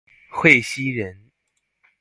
[0.31, 1.29] 讳熙仁。